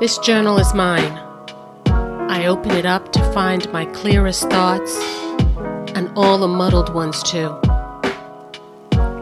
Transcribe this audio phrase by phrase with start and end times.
[0.00, 1.12] This journal is mine.
[1.84, 4.96] I open it up to find my clearest thoughts
[5.94, 7.54] and all the muddled ones too.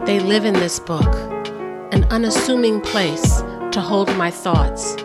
[0.05, 1.13] They live in this book,
[1.91, 3.41] an unassuming place
[3.73, 4.95] to hold my thoughts,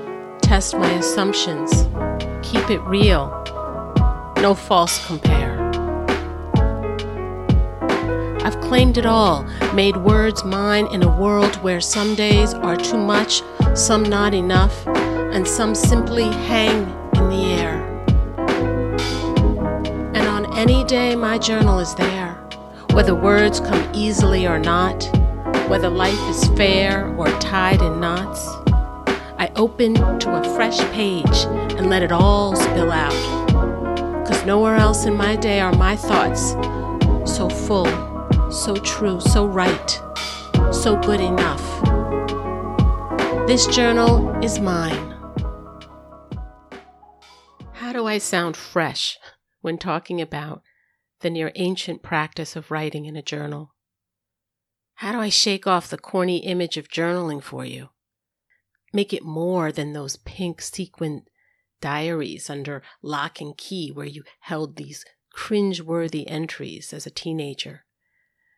[0.43, 1.89] test my assumptions,
[2.49, 3.27] keep it real,
[4.37, 5.61] no false compare.
[8.45, 9.43] I've claimed it all,
[9.75, 13.43] made words mine in a world where some days are too much,
[13.75, 14.87] some not enough
[15.35, 16.83] and some simply hang
[17.17, 17.83] in the air.
[20.15, 22.35] And on any day, my journal is there,
[22.93, 25.03] whether words come easily or not,
[25.69, 28.47] whether life is fair or tied in knots.
[29.37, 33.45] I open to a fresh page and let it all spill out.
[34.25, 36.53] Cause nowhere else in my day are my thoughts
[37.31, 37.87] so full,
[38.51, 40.01] so true, so right,
[40.71, 41.63] so good enough.
[43.49, 45.04] This journal is mine.
[48.15, 49.19] I sound fresh
[49.61, 50.63] when talking about
[51.19, 53.75] the near ancient practice of writing in a journal?
[54.95, 57.89] How do I shake off the corny image of journaling for you?
[58.93, 61.25] Make it more than those pink sequin
[61.81, 67.85] diaries under lock and key where you held these cringe-worthy entries as a teenager.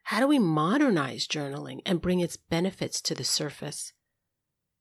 [0.03, 3.95] How do we modernize journaling and bring its benefits to the surface?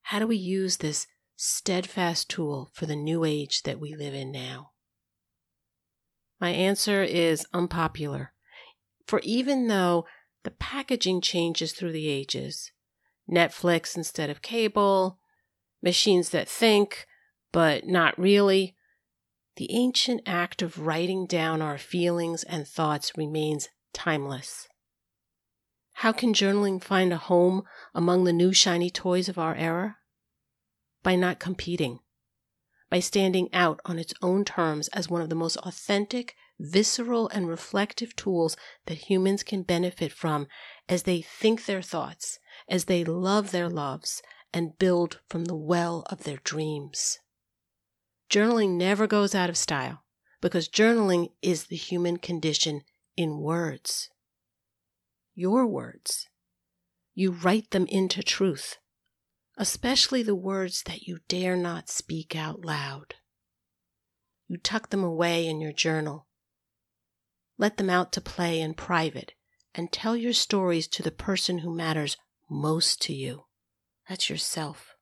[0.01, 4.31] How do we use this steadfast tool for the new age that we live in
[4.31, 4.71] now?
[6.39, 8.33] My answer is unpopular.
[9.07, 10.05] For even though
[10.43, 12.71] the packaging changes through the ages,
[13.29, 15.19] Netflix instead of cable,
[15.81, 17.07] machines that think,
[17.51, 18.75] but not really,
[19.55, 24.67] the ancient act of writing down our feelings and thoughts remains timeless.
[25.93, 29.97] How can journaling find a home among the new shiny toys of our era?
[31.05, 31.99] By not competing,
[32.89, 37.47] by standing out on its own terms as one of the most authentic, visceral, and
[37.47, 38.57] reflective tools
[38.87, 40.47] that humans can benefit from
[40.89, 46.03] as they think their thoughts, as they love their loves, and build from the well
[46.09, 47.19] of their dreams.
[48.27, 50.03] Journaling never goes out of style
[50.41, 52.81] because journaling is the human condition
[53.15, 54.09] in words.
[55.35, 56.27] Your words.
[57.13, 58.79] You write them into truth
[59.57, 63.15] especially the words that you dare not speak out loud.
[64.47, 66.27] You tuck them away in your journal.
[67.57, 69.33] Let them out to play in private
[69.73, 72.17] and tell your stories to the person who matters
[72.49, 73.45] most to you.
[74.07, 74.95] That's yourself.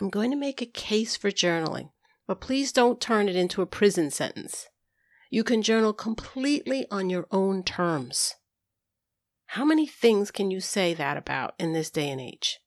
[0.00, 1.90] I'm going to make a case for journaling,
[2.26, 4.68] but please don't turn it into a prison sentence.
[5.30, 8.34] You can journal completely on your own terms.
[9.56, 12.60] How many things can you say that about in this day and age?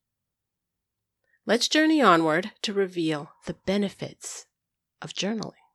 [1.43, 4.45] Let's journey onward to reveal the benefits
[5.01, 5.65] of journaling.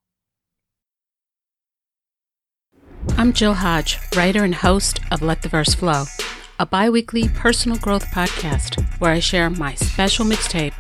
[3.19, 6.05] I'm Jill Hodge, writer and host of Let the Verse Flow,
[6.61, 10.75] a bi weekly personal growth podcast where I share my special mixtape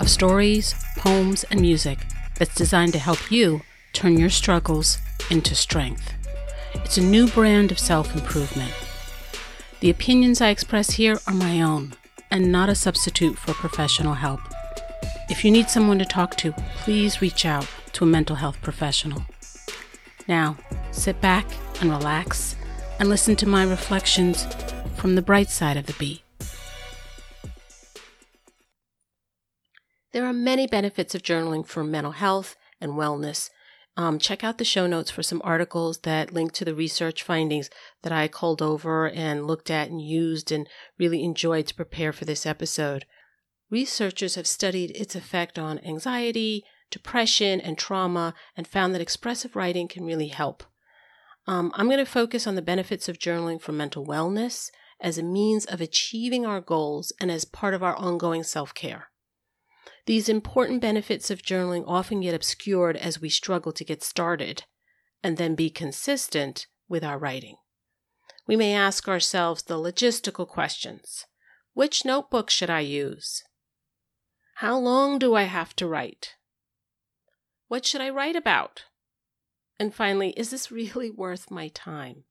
[0.00, 1.98] of stories, poems, and music
[2.38, 3.60] that's designed to help you
[3.92, 4.96] turn your struggles
[5.30, 6.14] into strength.
[6.76, 8.72] It's a new brand of self improvement
[9.80, 11.94] the opinions I express here are my own
[12.30, 14.40] and not a substitute for professional help.
[15.28, 19.22] If you need someone to talk to, please reach out to a mental health professional.
[20.28, 20.56] Now,
[20.92, 21.46] sit back
[21.80, 22.56] and relax
[22.98, 24.46] and listen to my reflections
[24.96, 26.22] from the bright side of the beat.
[30.12, 33.50] There are many benefits of journaling for mental health and wellness,
[33.96, 37.70] um, check out the show notes for some articles that link to the research findings
[38.02, 40.68] that I called over and looked at and used and
[40.98, 43.06] really enjoyed to prepare for this episode.
[43.70, 49.88] Researchers have studied its effect on anxiety, depression, and trauma and found that expressive writing
[49.88, 50.62] can really help.
[51.46, 54.70] Um, I'm going to focus on the benefits of journaling for mental wellness
[55.00, 59.08] as a means of achieving our goals and as part of our ongoing self care.
[60.06, 64.64] These important benefits of journaling often get obscured as we struggle to get started
[65.22, 67.56] and then be consistent with our writing.
[68.46, 71.26] We may ask ourselves the logistical questions
[71.74, 73.42] Which notebook should I use?
[74.56, 76.34] How long do I have to write?
[77.66, 78.84] What should I write about?
[79.78, 82.24] And finally, is this really worth my time?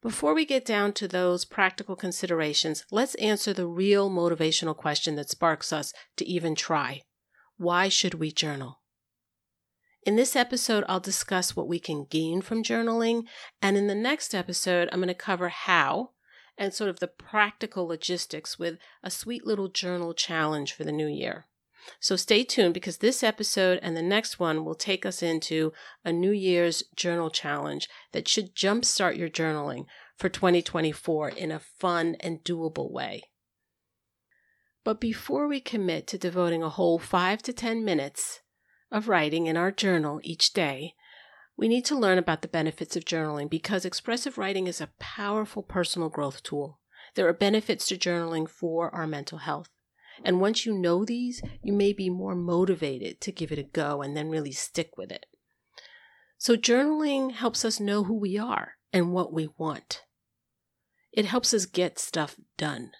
[0.00, 5.28] Before we get down to those practical considerations, let's answer the real motivational question that
[5.28, 7.02] sparks us to even try.
[7.56, 8.80] Why should we journal?
[10.06, 13.24] In this episode, I'll discuss what we can gain from journaling,
[13.60, 16.10] and in the next episode, I'm going to cover how
[16.56, 21.08] and sort of the practical logistics with a sweet little journal challenge for the new
[21.08, 21.46] year.
[22.00, 25.72] So stay tuned because this episode and the next one will take us into
[26.04, 29.86] a New Year's journal challenge that should jumpstart your journaling
[30.16, 33.22] for 2024 in a fun and doable way.
[34.84, 38.40] But before we commit to devoting a whole 5 to 10 minutes
[38.90, 40.94] of writing in our journal each day,
[41.56, 45.62] we need to learn about the benefits of journaling because expressive writing is a powerful
[45.62, 46.78] personal growth tool.
[47.16, 49.68] There are benefits to journaling for our mental health.
[50.24, 54.02] And once you know these, you may be more motivated to give it a go
[54.02, 55.26] and then really stick with it.
[56.38, 60.02] So, journaling helps us know who we are and what we want.
[61.12, 62.92] It helps us get stuff done.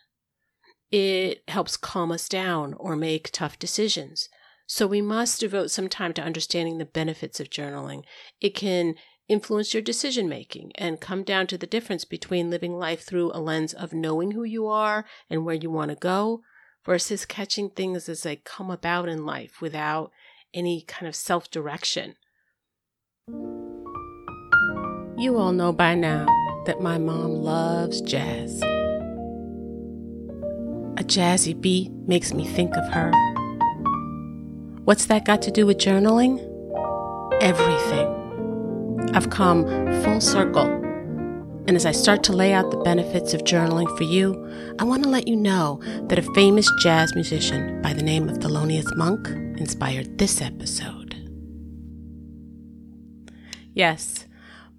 [0.91, 4.29] It helps calm us down or make tough decisions.
[4.67, 8.03] So, we must devote some time to understanding the benefits of journaling.
[8.41, 8.97] It can
[9.29, 13.41] influence your decision making and come down to the difference between living life through a
[13.41, 16.43] lens of knowing who you are and where you want to go
[16.85, 20.11] versus catching things as they come about in life without
[20.55, 22.17] any kind of self direction.
[25.19, 26.27] You all know by now
[26.67, 28.63] that my mom loves jazz.
[30.97, 33.13] A jazzy beat makes me think of her.
[34.85, 36.41] What's that got to do with journaling?
[37.41, 39.11] Everything.
[39.15, 39.65] I've come
[40.03, 40.78] full circle
[41.69, 45.03] and as I start to lay out the benefits of journaling for you, I want
[45.03, 49.29] to let you know that a famous jazz musician by the name of Thelonious Monk
[49.61, 51.15] inspired this episode.
[53.75, 54.25] Yes,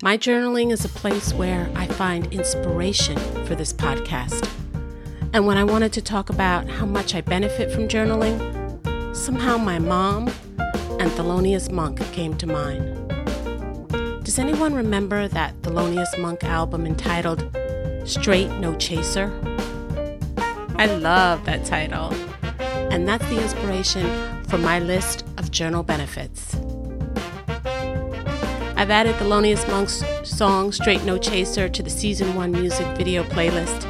[0.02, 4.50] my journaling is a place where I find inspiration for this podcast.
[5.32, 9.78] And when I wanted to talk about how much I benefit from journaling, somehow my
[9.78, 10.28] mom
[10.58, 13.19] and Thelonious Monk came to mind.
[14.30, 17.50] Does anyone remember that Thelonious Monk album entitled
[18.06, 19.34] Straight No Chaser?
[20.76, 22.14] I love that title.
[22.92, 26.54] And that's the inspiration for my list of journal benefits.
[28.78, 33.84] I've added Thelonious Monk's song Straight No Chaser to the season 1 music video playlist.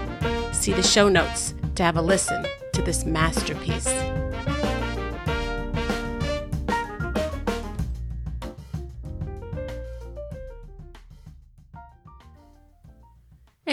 [0.56, 3.90] See the show notes to have a listen to this masterpiece.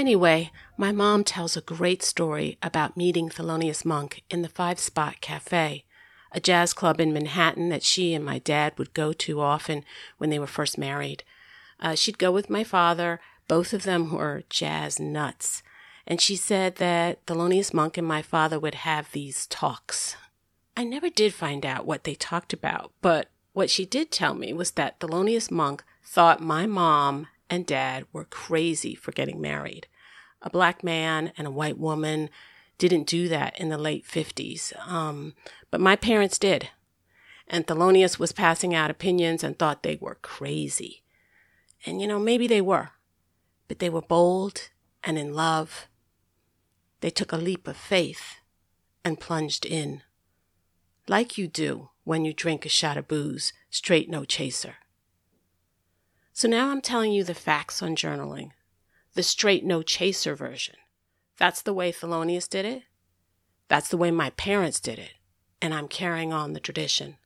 [0.07, 5.21] Anyway, my mom tells a great story about meeting Thelonious Monk in the Five Spot
[5.21, 5.85] Cafe,
[6.31, 9.85] a jazz club in Manhattan that she and my dad would go to often
[10.19, 11.25] when they were first married.
[11.81, 13.19] Uh, she'd go with my father.
[13.49, 15.65] Both of them were jazz nuts.
[16.07, 20.15] And she said that Thelonious Monk and my father would have these talks.
[20.77, 24.53] I never did find out what they talked about, but what she did tell me
[24.53, 29.89] was that Thelonious Monk thought my mom and dad were crazy for getting married.
[30.43, 32.31] A black man and a white woman
[32.79, 35.35] didn't do that in the late 50s, um,
[35.71, 36.71] but my parents did.
[37.49, 41.03] And Thelonious was passing out opinions and thought they were crazy.
[41.85, 42.91] And you know, maybe they were,
[43.69, 44.71] but they were bold
[45.03, 45.87] and in love.
[47.01, 48.41] They took a leap of faith
[49.05, 50.03] and plunged in,
[51.09, 54.77] like you do when you drink a shot of booze, straight no chaser.
[56.33, 58.51] So now I'm telling you the facts on journaling,
[59.17, 60.77] the straight no chaser version.
[61.39, 62.83] That's the way Thelonious did it.
[63.69, 65.15] That's the way my parents did it.
[65.61, 67.17] And I'm carrying on the tradition.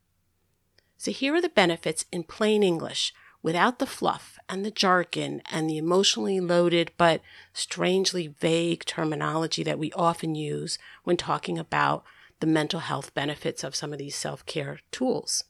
[0.97, 3.13] So here are the benefits in plain English
[3.43, 7.23] without the fluff and the jargon and the emotionally loaded but
[7.53, 12.05] strangely vague terminology that we often use when talking about
[12.41, 15.45] the mental health benefits of some of these self care tools.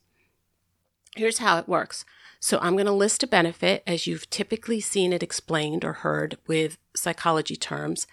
[1.15, 2.05] Here's how it works
[2.43, 6.39] so I'm going to list a benefit as you've typically seen it explained or heard
[6.47, 8.07] with psychology terms.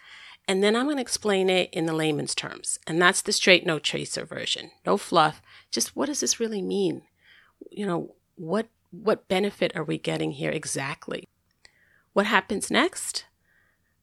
[0.47, 2.79] And then I'm going to explain it in the layman's terms.
[2.87, 4.71] And that's the straight no chaser version.
[4.85, 5.41] No fluff.
[5.71, 7.03] Just what does this really mean?
[7.71, 11.27] You know, what what benefit are we getting here exactly?
[12.13, 13.25] What happens next?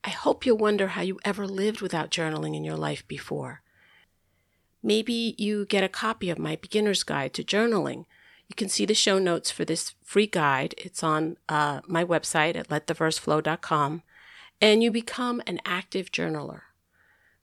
[0.03, 3.61] I hope you'll wonder how you ever lived without journaling in your life before.
[4.81, 8.05] Maybe you get a copy of my beginner's guide to journaling
[8.47, 10.75] you can see the show notes for this free guide.
[10.77, 14.03] It's on uh, my website at lettheverseflow.com,
[14.61, 16.61] and you become an active journaler.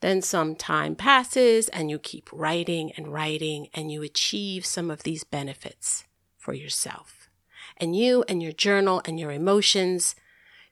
[0.00, 5.02] Then some time passes, and you keep writing and writing, and you achieve some of
[5.02, 6.04] these benefits
[6.36, 7.28] for yourself.
[7.76, 10.14] And you and your journal and your emotions,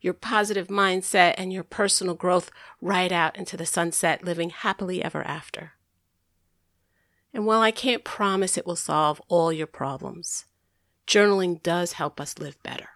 [0.01, 5.23] your positive mindset, and your personal growth ride out into the sunset, living happily ever
[5.23, 5.73] after.
[7.33, 10.47] And while I can't promise it will solve all your problems,
[11.07, 12.89] journaling does help us live better.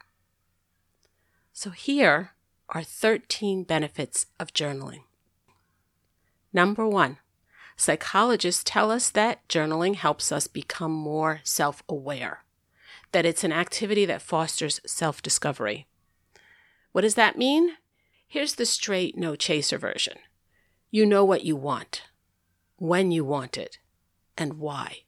[1.52, 2.30] So here
[2.68, 5.04] are 13 benefits of journaling.
[6.52, 7.18] Number one,
[7.76, 12.44] Psychologists tell us that journaling helps us become more self aware,
[13.12, 15.86] that it's an activity that fosters self discovery.
[16.92, 17.72] What does that mean?
[18.28, 20.18] Here's the straight, no chaser version
[20.90, 22.02] you know what you want,
[22.76, 23.78] when you want it,
[24.36, 25.00] and why.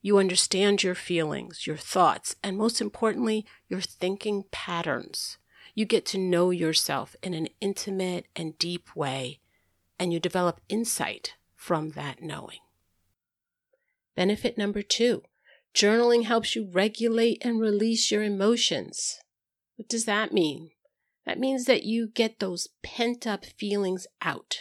[0.00, 5.38] You understand your feelings, your thoughts, and most importantly, your thinking patterns.
[5.74, 9.40] You get to know yourself in an intimate and deep way,
[9.98, 12.60] and you develop insight from that knowing.
[14.16, 15.22] Benefit number two
[15.74, 19.20] journaling helps you regulate and release your emotions.
[19.76, 20.70] What does that mean?
[21.26, 24.60] That means that you get those pent up feelings out.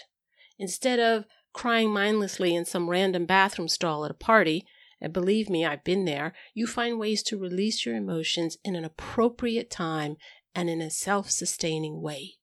[0.59, 1.25] Instead of
[1.57, 4.63] crying mindlessly in some random bathroom stall at a party,
[5.01, 8.85] and believe me, I've been there, you find ways to release your emotions in an
[8.85, 10.17] appropriate time
[10.53, 12.35] and in a self sustaining way.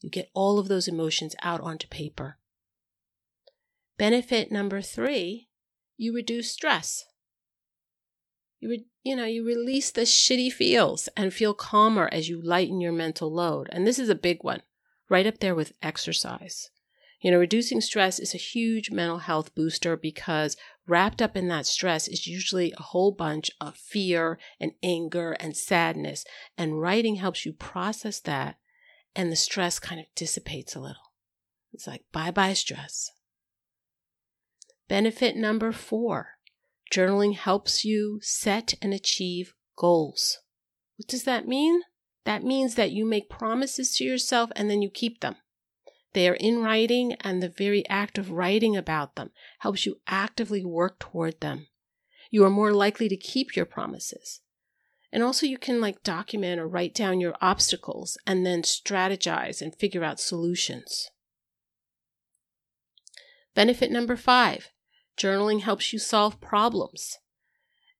[0.00, 2.38] You get all of those emotions out onto paper.
[3.98, 5.48] Benefit number three,
[5.96, 7.04] you reduce stress.
[8.58, 12.80] You, re- you know, you release the shitty feels and feel calmer as you lighten
[12.80, 13.68] your mental load.
[13.70, 14.62] And this is a big one,
[15.08, 16.70] right up there with exercise.
[17.20, 20.56] You know, reducing stress is a huge mental health booster because
[20.86, 25.56] wrapped up in that stress is usually a whole bunch of fear and anger and
[25.56, 26.24] sadness.
[26.56, 28.56] And writing helps you process that,
[29.16, 31.12] and the stress kind of dissipates a little.
[31.72, 33.10] It's like bye bye stress.
[34.88, 36.38] Benefit number four
[36.92, 40.38] Journaling helps you set and achieve goals.
[40.96, 41.82] What does that mean?
[42.24, 45.36] That means that you make promises to yourself and then you keep them.
[46.14, 50.64] They are in writing, and the very act of writing about them helps you actively
[50.64, 51.66] work toward them.
[52.30, 54.40] You are more likely to keep your promises.
[55.12, 59.74] And also, you can like document or write down your obstacles and then strategize and
[59.74, 61.10] figure out solutions.
[63.54, 64.70] Benefit number five
[65.18, 67.18] Journaling helps you solve problems.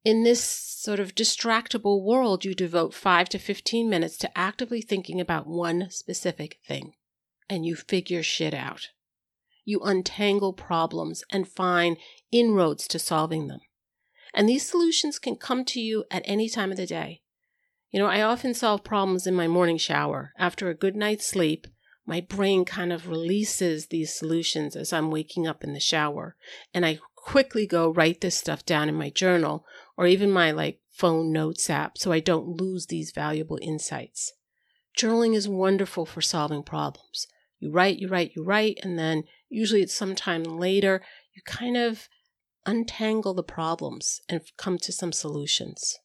[0.04, 5.20] In this sort of distractible world, you devote 5 to 15 minutes to actively thinking
[5.20, 6.92] about one specific thing,
[7.48, 8.88] and you figure shit out.
[9.64, 11.96] You untangle problems and find
[12.32, 13.60] inroads to solving them.
[14.34, 17.22] And these solutions can come to you at any time of the day.
[17.90, 21.66] You know, I often solve problems in my morning shower after a good night's sleep
[22.08, 26.36] my brain kind of releases these solutions as I'm waking up in the shower.
[26.72, 30.80] And I quickly go write this stuff down in my journal or even my like
[30.90, 34.32] phone notes app so I don't lose these valuable insights.
[34.98, 37.26] Journaling is wonderful for solving problems.
[37.60, 41.02] You write, you write, you write, and then usually it's sometime later
[41.34, 42.08] you kind of
[42.66, 45.98] untangle the problems and come to some solutions.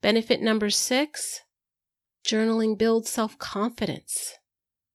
[0.00, 1.40] Benefit number six
[2.26, 4.34] journaling builds self confidence.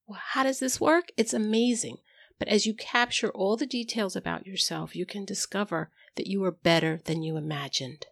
[0.07, 1.11] Well, how does this work?
[1.17, 1.97] It's amazing.
[2.37, 6.51] But as you capture all the details about yourself, you can discover that you are
[6.51, 8.07] better than you imagined.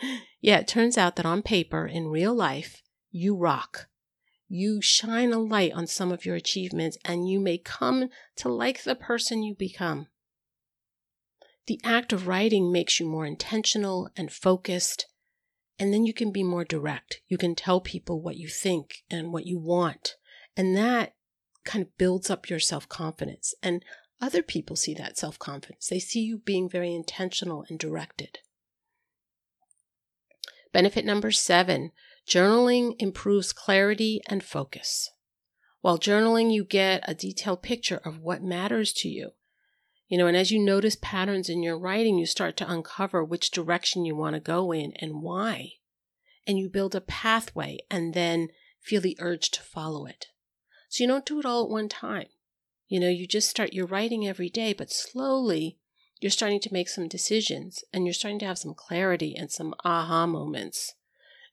[0.40, 3.88] Yeah, it turns out that on paper, in real life, you rock.
[4.48, 8.84] You shine a light on some of your achievements and you may come to like
[8.84, 10.06] the person you become.
[11.66, 15.06] The act of writing makes you more intentional and focused,
[15.80, 17.22] and then you can be more direct.
[17.26, 20.14] You can tell people what you think and what you want.
[20.56, 21.14] And that
[21.64, 23.52] kind of builds up your self confidence.
[23.64, 23.84] And
[24.20, 25.88] other people see that self confidence.
[25.88, 28.38] They see you being very intentional and directed.
[30.72, 31.90] Benefit number seven
[32.28, 35.10] journaling improves clarity and focus.
[35.80, 39.30] While journaling, you get a detailed picture of what matters to you.
[40.08, 43.50] You know, and as you notice patterns in your writing, you start to uncover which
[43.50, 45.74] direction you want to go in and why.
[46.46, 48.48] And you build a pathway and then
[48.80, 50.26] feel the urge to follow it.
[50.88, 52.26] So you don't do it all at one time.
[52.88, 55.78] You know, you just start, you're writing every day, but slowly
[56.20, 59.74] you're starting to make some decisions and you're starting to have some clarity and some
[59.84, 60.95] aha moments.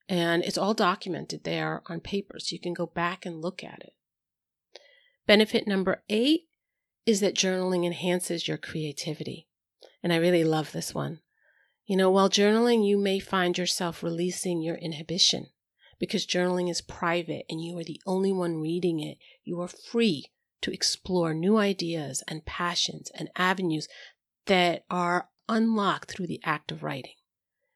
[0.10, 3.82] And it's all documented there on paper, so you can go back and look at
[3.82, 3.94] it.
[5.26, 6.42] Benefit number eight
[7.06, 9.48] is that journaling enhances your creativity.
[10.02, 11.20] And I really love this one.
[11.86, 15.48] You know, while journaling, you may find yourself releasing your inhibition
[16.00, 19.18] because journaling is private and you are the only one reading it.
[19.44, 20.26] You are free
[20.62, 23.88] to explore new ideas and passions and avenues
[24.46, 27.16] that are unlocked through the act of writing.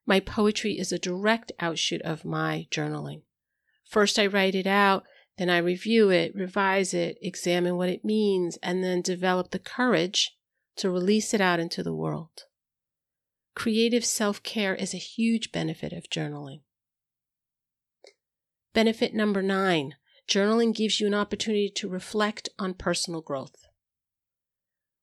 [0.08, 3.24] My poetry is a direct outshoot of my journaling.
[3.84, 5.04] First, I write it out,
[5.38, 10.32] then I review it, revise it, examine what it means, and then develop the courage
[10.78, 12.46] to release it out into the world.
[13.54, 16.62] Creative self care is a huge benefit of journaling.
[18.74, 19.96] Benefit number nine
[20.28, 23.67] journaling gives you an opportunity to reflect on personal growth.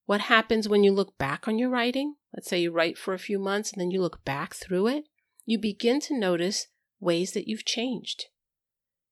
[0.06, 2.16] What happens when you look back on your writing?
[2.34, 5.04] Let's say you write for a few months and then you look back through it.
[5.46, 6.66] You begin to notice
[7.00, 8.26] ways that you've changed.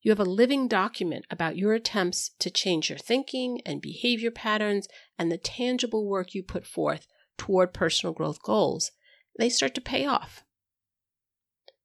[0.03, 4.89] You have a living document about your attempts to change your thinking and behavior patterns
[5.19, 7.07] and the tangible work you put forth
[7.39, 8.91] toward personal growth goals.
[9.39, 10.45] They start to pay off.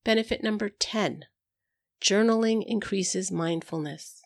[0.04, 1.26] Benefit number 10
[2.02, 4.22] journaling increases mindfulness.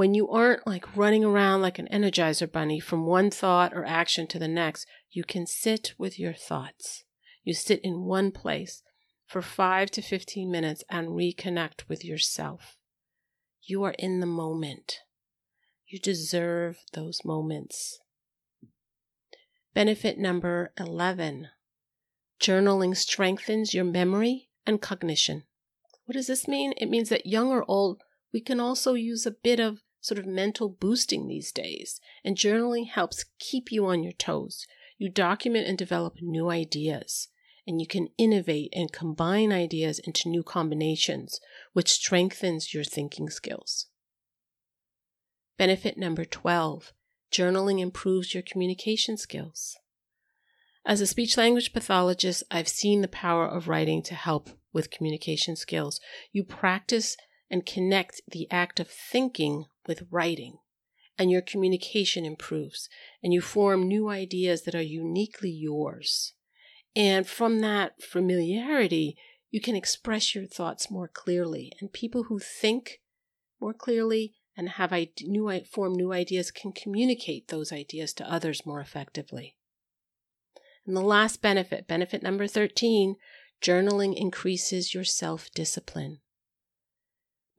[0.00, 4.26] When you aren't like running around like an energizer bunny from one thought or action
[4.28, 7.04] to the next, you can sit with your thoughts.
[7.44, 8.82] You sit in one place
[9.26, 12.78] for 5 to 15 minutes and reconnect with yourself.
[13.60, 15.00] You are in the moment.
[15.86, 18.00] You deserve those moments.
[19.74, 21.48] Benefit number 11
[22.40, 25.42] Journaling strengthens your memory and cognition.
[26.06, 26.72] What does this mean?
[26.78, 28.00] It means that young or old,
[28.32, 32.88] we can also use a bit of sort of mental boosting these days, and journaling
[32.88, 34.66] helps keep you on your toes.
[34.98, 37.28] You document and develop new ideas,
[37.66, 41.40] and you can innovate and combine ideas into new combinations,
[41.72, 43.86] which strengthens your thinking skills.
[45.58, 46.92] Benefit number 12
[47.30, 49.76] journaling improves your communication skills.
[50.84, 55.54] As a speech language pathologist, I've seen the power of writing to help with communication
[55.54, 56.00] skills.
[56.32, 57.16] You practice
[57.50, 60.58] and connect the act of thinking with writing,
[61.18, 62.88] and your communication improves,
[63.24, 66.34] and you form new ideas that are uniquely yours.
[66.94, 69.16] And from that familiarity,
[69.50, 71.72] you can express your thoughts more clearly.
[71.80, 73.00] And people who think
[73.60, 78.80] more clearly and have new form new ideas can communicate those ideas to others more
[78.80, 79.56] effectively.
[80.86, 83.16] And the last benefit, benefit number 13,
[83.60, 86.20] journaling increases your self discipline.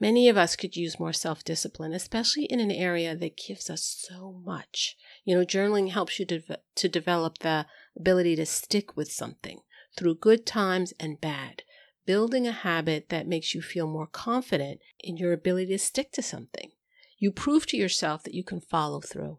[0.01, 3.83] Many of us could use more self discipline, especially in an area that gives us
[3.83, 4.97] so much.
[5.23, 6.41] You know, journaling helps you to,
[6.75, 9.59] to develop the ability to stick with something
[9.95, 11.61] through good times and bad,
[12.07, 16.23] building a habit that makes you feel more confident in your ability to stick to
[16.23, 16.71] something.
[17.19, 19.37] You prove to yourself that you can follow through.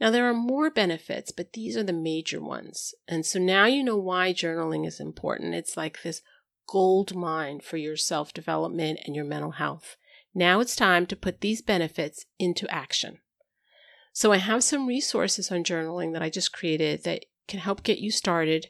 [0.00, 2.94] Now, there are more benefits, but these are the major ones.
[3.06, 5.54] And so now you know why journaling is important.
[5.54, 6.20] It's like this
[6.66, 9.96] gold mine for your self development and your mental health.
[10.34, 13.18] Now it's time to put these benefits into action.
[14.12, 17.98] So, I have some resources on journaling that I just created that can help get
[17.98, 18.68] you started.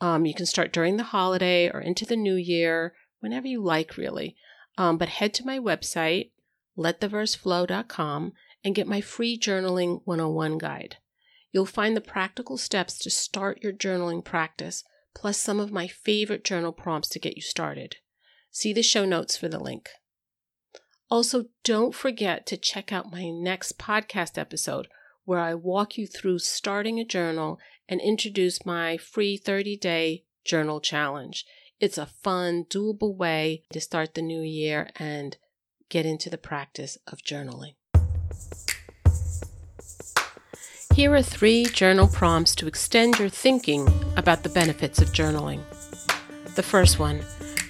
[0.00, 3.96] Um, you can start during the holiday or into the new year, whenever you like,
[3.96, 4.36] really.
[4.78, 6.30] Um, but head to my website,
[6.76, 8.32] lettheverseflow.com
[8.64, 10.96] and get my free Journaling 101 guide.
[11.52, 14.84] You'll find the practical steps to start your journaling practice,
[15.20, 17.96] plus some of my favorite journal prompts to get you started.
[18.50, 19.90] See the show notes for the link.
[21.10, 24.88] Also, don't forget to check out my next podcast episode
[25.26, 30.80] where I walk you through starting a journal and introduce my free 30 day journal
[30.80, 31.44] challenge.
[31.78, 35.36] It's a fun, doable way to start the new year and
[35.90, 37.74] get into the practice of journaling.
[41.00, 45.62] Here are three journal prompts to extend your thinking about the benefits of journaling.
[46.56, 47.20] The first one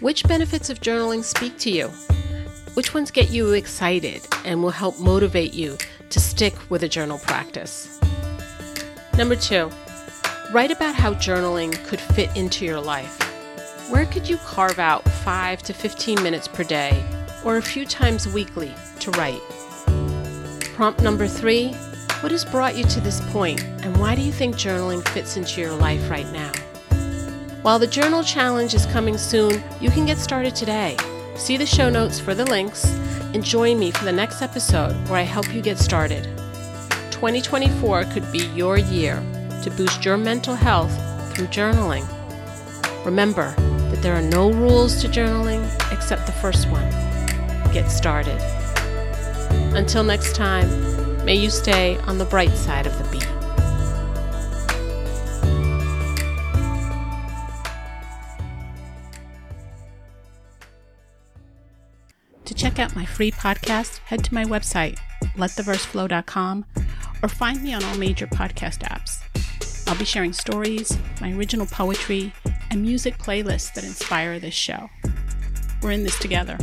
[0.01, 1.91] Which benefits of journaling speak to you?
[2.75, 7.21] Which ones get you excited and will help motivate you to stick with a journal
[7.21, 8.01] practice?
[9.17, 9.71] Number two,
[10.53, 13.17] write about how journaling could fit into your life.
[13.93, 17.01] Where could you carve out 5 to 15 minutes per day
[17.45, 19.41] or a few times weekly to write?
[20.75, 21.77] Prompt number three
[22.21, 25.59] What has brought you to this point, and why do you think journaling fits into
[25.59, 26.53] your life right now?
[27.63, 30.99] While the journal challenge is coming soon, you can get started today.
[31.37, 32.85] See the show notes for the links
[33.33, 36.25] and join me for the next episode where I help you get started.
[37.11, 39.17] 2024 could be your year
[39.63, 40.93] to boost your mental health
[41.35, 42.07] through journaling.
[43.07, 43.55] Remember
[43.91, 46.87] that there are no rules to journaling except the first one
[47.73, 48.39] get started.
[49.75, 50.69] Until next time,
[51.25, 53.27] may you stay on the bright side of the beat.
[62.45, 64.99] To check out my free podcast, head to my website,
[65.37, 66.65] lettheverseflow.com,
[67.23, 69.23] or find me on all major podcast apps.
[69.89, 72.33] I'll be sharing stories, my original poetry,
[72.71, 74.89] and music playlists that inspire this show.
[75.83, 76.59] We're in this together.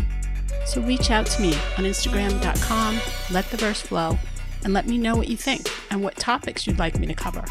[0.66, 3.00] So reach out to me on Instagram.com,
[3.32, 4.18] let the verse flow,
[4.64, 7.44] and let me know what you think and what topics you'd like me to cover.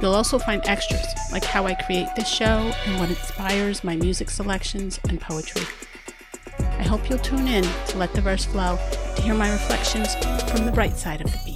[0.00, 4.30] You'll also find extras like how I create this show and what inspires my music
[4.30, 5.62] selections and poetry.
[6.58, 8.78] I hope you'll tune in to Let the Verse Flow
[9.16, 10.14] to hear my reflections
[10.50, 11.49] from the bright side of the beat.